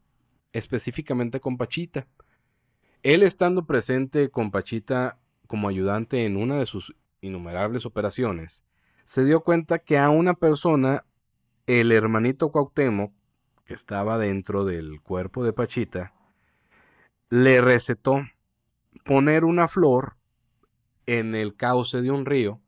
[0.53, 2.07] específicamente con Pachita.
[3.03, 8.65] Él estando presente con Pachita como ayudante en una de sus innumerables operaciones,
[9.05, 11.07] se dio cuenta que a una persona,
[11.67, 13.13] el hermanito Cuauhtémoc,
[13.65, 16.13] que estaba dentro del cuerpo de Pachita,
[17.31, 18.23] le recetó
[19.05, 20.18] poner una flor
[21.09, 22.61] en el cauce de un río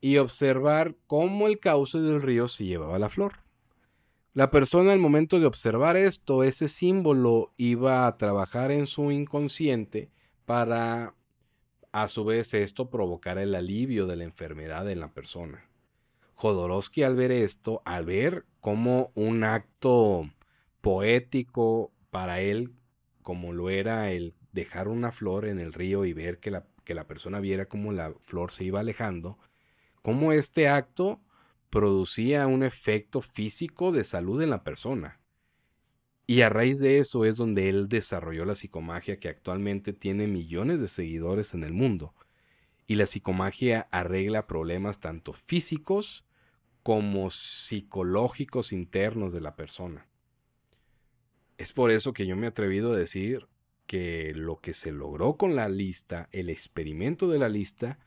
[0.00, 3.44] y observar cómo el cauce del río se llevaba la flor.
[4.34, 10.10] La persona al momento de observar esto, ese símbolo iba a trabajar en su inconsciente
[10.44, 11.14] para
[11.92, 15.64] a su vez esto provocar el alivio de la enfermedad en la persona.
[16.34, 20.28] Jodorowsky al ver esto, al ver como un acto
[20.80, 22.74] poético para él,
[23.22, 26.94] como lo era el dejar una flor en el río y ver que la que
[26.94, 29.38] la persona viera cómo la flor se iba alejando,
[30.02, 31.20] cómo este acto
[31.70, 35.20] producía un efecto físico de salud en la persona.
[36.26, 40.80] Y a raíz de eso es donde él desarrolló la psicomagia que actualmente tiene millones
[40.80, 42.14] de seguidores en el mundo.
[42.86, 46.24] Y la psicomagia arregla problemas tanto físicos
[46.82, 50.06] como psicológicos internos de la persona.
[51.58, 53.46] Es por eso que yo me he atrevido a decir
[53.90, 57.98] que lo que se logró con la lista, el experimento de la lista,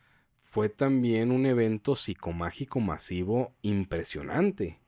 [0.41, 4.79] fue también un evento psicomágico masivo impresionante,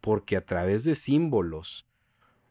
[0.00, 1.88] porque a través de símbolos,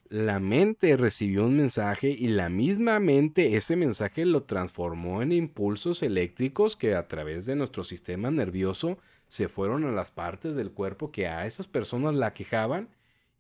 [0.10, 6.04] la mente recibió un mensaje y la misma mente ese mensaje lo transformó en impulsos
[6.04, 8.98] eléctricos que a través de nuestro sistema nervioso
[9.30, 12.90] se fueron a las partes del cuerpo que a esas personas la quejaban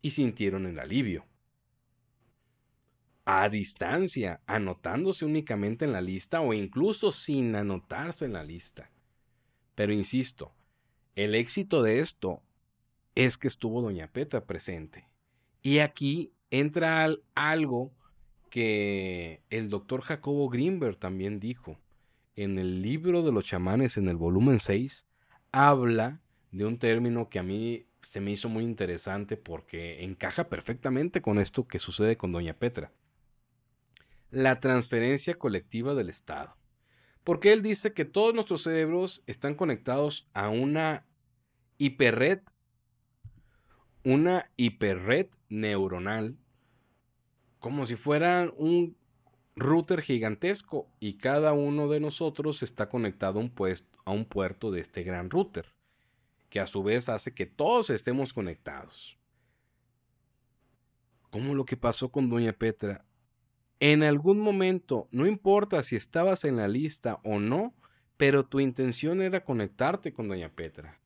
[0.01, 1.25] y sintieron el alivio.
[3.25, 8.91] A distancia, anotándose únicamente en la lista o incluso sin anotarse en la lista.
[9.73, 10.53] Pero insisto,
[11.15, 12.41] el éxito de esto
[13.15, 15.07] es que estuvo Doña Petra presente.
[15.61, 17.91] Y aquí entra algo
[18.49, 21.77] que el doctor Jacobo Greenberg también dijo.
[22.35, 25.05] En el libro de los chamanes, en el volumen 6,
[25.51, 26.21] habla
[26.51, 31.39] de un término que a mí se me hizo muy interesante porque encaja perfectamente con
[31.39, 32.91] esto que sucede con Doña Petra.
[34.35, 36.57] La transferencia colectiva del Estado.
[37.23, 41.05] Porque él dice que todos nuestros cerebros están conectados a una
[41.77, 42.41] hiperred,
[44.03, 46.37] una hiperred neuronal,
[47.59, 48.97] como si fuera un
[49.55, 53.53] router gigantesco y cada uno de nosotros está conectado a un,
[54.03, 55.73] a un puerto de este gran router,
[56.49, 59.17] que a su vez hace que todos estemos conectados.
[61.29, 63.05] Como lo que pasó con Doña Petra,
[63.79, 67.73] en algún momento, no importa si estabas en la lista o no,
[68.17, 70.99] pero tu intención era conectarte con Doña Petra.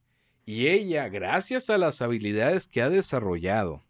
[0.45, 3.83] Y ella, gracias a las habilidades que ha desarrollado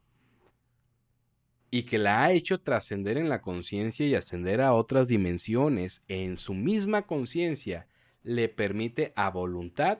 [1.71, 6.37] y que la ha hecho trascender en la conciencia y ascender a otras dimensiones en
[6.37, 7.87] su misma conciencia,
[8.23, 9.99] le permite a voluntad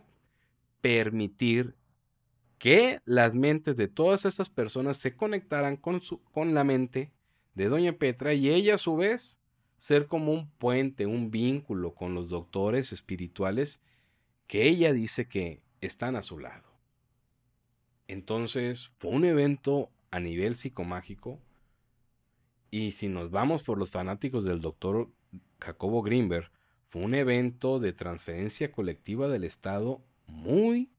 [0.82, 1.76] permitir
[2.58, 7.12] que las mentes de todas esas personas se conectaran con, su, con la mente
[7.60, 9.42] de Doña Petra y ella a su vez
[9.78, 13.82] ser como un puente, un vínculo con los doctores espirituales
[14.48, 16.64] que ella dice que están a su lado.
[18.08, 21.38] Entonces fue un evento a nivel psicomágico
[22.72, 25.10] y si nos vamos por los fanáticos del doctor
[25.60, 26.50] Jacobo Greenberg,
[26.88, 30.92] fue un evento de transferencia colectiva del Estado muy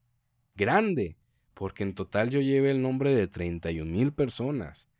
[0.53, 1.15] grande,
[1.55, 4.90] porque en total yo llevé el nombre de 31 mil personas.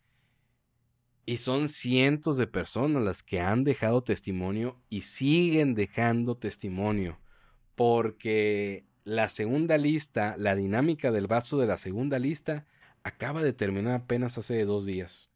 [1.25, 7.19] Y son cientos de personas las que han dejado testimonio y siguen dejando testimonio.
[7.75, 12.65] Porque la segunda lista, la dinámica del vaso de la segunda lista,
[13.03, 15.29] acaba de terminar apenas hace dos días.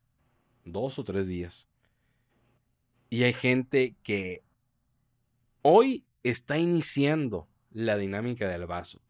[0.66, 1.70] Dos o tres días.
[3.10, 4.44] Y hay gente que
[5.62, 9.02] hoy está iniciando la dinámica del vaso.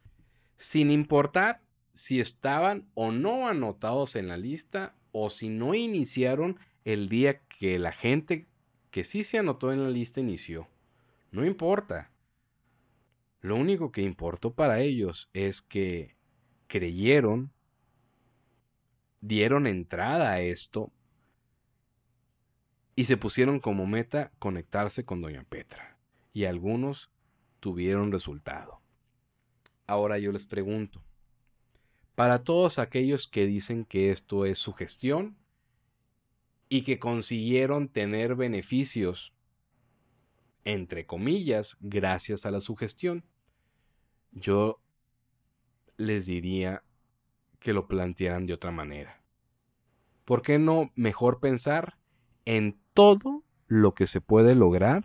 [0.58, 1.62] Sin importar
[1.94, 7.80] si estaban o no anotados en la lista o si no iniciaron el día que
[7.80, 8.48] la gente
[8.92, 10.68] que sí se anotó en la lista inició.
[11.32, 12.12] No importa.
[13.40, 16.18] Lo único que importó para ellos es que
[16.68, 17.54] creyeron,
[19.22, 20.92] dieron entrada a esto
[22.98, 25.98] y se pusieron como meta conectarse con Doña Petra.
[26.34, 27.10] Y algunos
[27.62, 28.82] tuvieron resultado.
[29.88, 31.02] Ahora yo les pregunto,
[32.16, 35.38] para todos aquellos que dicen que esto es sugestión
[36.70, 39.34] y que consiguieron tener beneficios,
[40.64, 43.26] entre comillas, gracias a la sugestión,
[44.32, 44.82] yo
[45.98, 46.84] les diría
[47.60, 49.22] que lo plantearan de otra manera.
[50.24, 51.98] ¿Por qué no mejor pensar
[52.46, 55.04] en todo lo que se puede lograr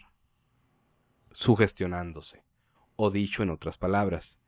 [1.32, 2.44] sugestionándose?
[2.96, 4.40] O dicho en otras palabras,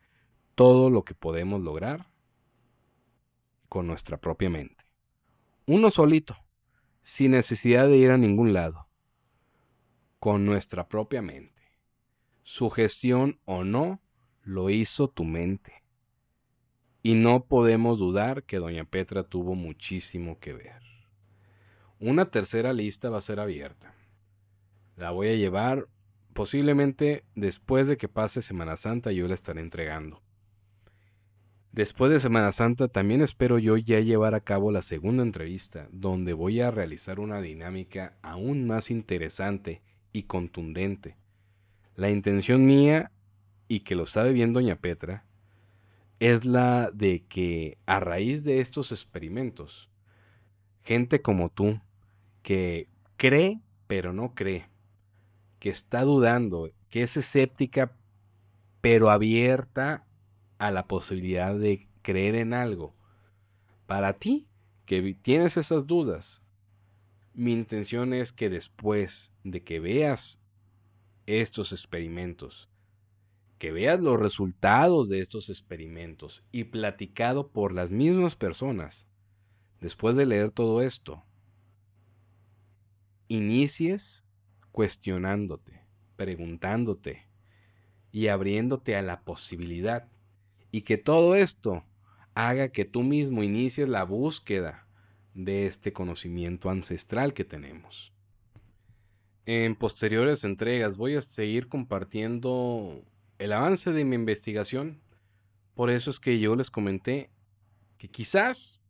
[0.54, 2.11] todo lo que podemos lograr
[3.72, 4.84] con nuestra propia mente.
[5.66, 6.36] Uno solito,
[7.00, 8.86] sin necesidad de ir a ningún lado,
[10.18, 11.62] con nuestra propia mente.
[12.42, 14.02] Su gestión o no
[14.42, 15.84] lo hizo tu mente.
[17.02, 20.82] Y no podemos dudar que doña Petra tuvo muchísimo que ver.
[21.98, 23.94] Una tercera lista va a ser abierta.
[24.96, 25.88] La voy a llevar
[26.34, 30.22] posiblemente después de que pase Semana Santa yo la estaré entregando.
[31.72, 36.34] Después de Semana Santa también espero yo ya llevar a cabo la segunda entrevista, donde
[36.34, 39.80] voy a realizar una dinámica aún más interesante
[40.12, 41.16] y contundente.
[41.96, 43.10] La intención mía,
[43.68, 45.24] y que lo sabe bien doña Petra,
[46.20, 49.90] es la de que a raíz de estos experimentos,
[50.82, 51.80] gente como tú,
[52.42, 54.68] que cree pero no cree,
[55.58, 57.96] que está dudando, que es escéptica
[58.82, 60.06] pero abierta
[60.62, 62.94] a la posibilidad de creer en algo.
[63.88, 64.46] Para ti,
[64.86, 66.44] que tienes esas dudas,
[67.34, 70.40] mi intención es que después de que veas
[71.26, 72.70] estos experimentos,
[73.58, 79.08] que veas los resultados de estos experimentos y platicado por las mismas personas,
[79.80, 81.24] después de leer todo esto,
[83.26, 84.24] inicies
[84.70, 85.84] cuestionándote,
[86.14, 87.26] preguntándote
[88.12, 90.06] y abriéndote a la posibilidad
[90.72, 91.84] y que todo esto
[92.34, 94.88] haga que tú mismo inicies la búsqueda
[95.34, 98.12] de este conocimiento ancestral que tenemos.
[99.44, 103.04] En posteriores entregas voy a seguir compartiendo
[103.38, 105.00] el avance de mi investigación.
[105.74, 107.30] Por eso es que yo les comenté
[107.98, 108.80] que quizás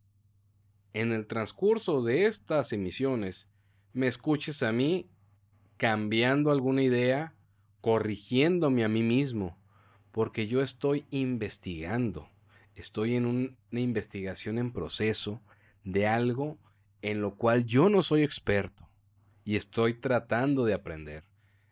[0.93, 3.49] en el transcurso de estas emisiones
[3.93, 5.09] me escuches a mí
[5.76, 7.35] cambiando alguna idea,
[7.80, 9.59] corrigiéndome a mí mismo,
[10.12, 12.30] porque yo estoy investigando,
[12.74, 15.40] estoy en una investigación en proceso
[15.84, 16.58] de algo
[17.00, 18.88] en lo cual yo no soy experto
[19.44, 21.24] y estoy tratando de aprender.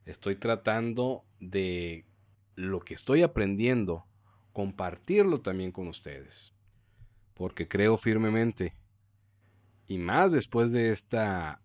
[0.06, 2.04] Estoy tratando de
[2.56, 4.06] lo que estoy aprendiendo,
[4.52, 6.54] compartirlo también con ustedes.
[7.34, 8.74] Porque creo firmemente,
[9.86, 11.62] y más después de esta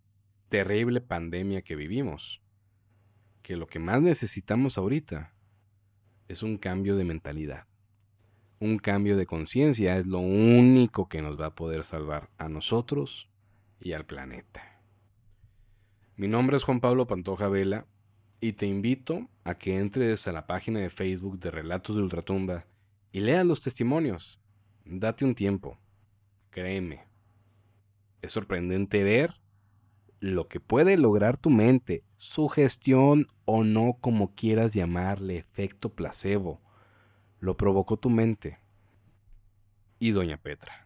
[0.50, 2.42] terrible pandemia que vivimos,
[3.42, 5.35] que lo que más necesitamos ahorita
[6.28, 7.68] es un cambio de mentalidad
[8.60, 13.30] un cambio de conciencia es lo único que nos va a poder salvar a nosotros
[13.80, 14.82] y al planeta.
[16.16, 17.86] Mi nombre es Juan Pablo Pantoja Vela
[18.40, 22.66] y te invito a que entres a la página de Facebook de Relatos de Ultratumba
[23.12, 24.40] y leas los testimonios.
[24.86, 25.78] Date un tiempo.
[26.50, 27.08] Créeme.
[28.22, 29.36] Es sorprendente ver
[30.22, 36.62] lo que puede lograr tu mente, sugestión o no como quieras llamarle, efecto placebo
[37.40, 38.60] lo provocó tu mente
[40.00, 40.85] y Doña Petra.